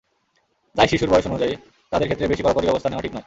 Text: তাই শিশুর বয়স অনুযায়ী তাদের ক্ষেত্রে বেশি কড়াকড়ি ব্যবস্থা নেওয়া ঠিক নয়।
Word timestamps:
তাই 0.75 0.87
শিশুর 0.87 1.11
বয়স 1.11 1.25
অনুযায়ী 1.27 1.53
তাদের 1.91 2.07
ক্ষেত্রে 2.07 2.29
বেশি 2.31 2.41
কড়াকড়ি 2.43 2.67
ব্যবস্থা 2.67 2.89
নেওয়া 2.89 3.03
ঠিক 3.05 3.13
নয়। 3.13 3.19